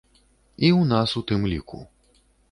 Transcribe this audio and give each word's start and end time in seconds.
І 0.13 0.67
ў 0.69 0.81
нас 0.91 1.13
у 1.21 1.23
тым 1.31 1.45
ліку. 1.51 1.79